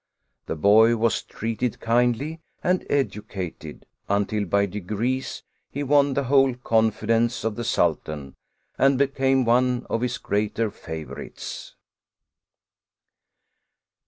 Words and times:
The 0.47 0.55
boy 0.55 0.95
was 0.97 1.21
treated 1.21 1.79
kindly 1.79 2.39
and 2.63 2.83
educated, 2.89 3.85
until 4.09 4.45
by 4.45 4.65
degrees 4.65 5.43
he 5.69 5.83
won 5.83 6.15
the 6.15 6.23
whole 6.23 6.55
confi 6.55 7.05
dence 7.05 7.43
of 7.43 7.55
the 7.55 7.63
Sultan 7.63 8.33
and 8.79 8.97
became 8.97 9.45
one 9.45 9.85
of 9.91 10.01
his 10.01 10.17
greater 10.17 10.71
favorites. 10.71 11.75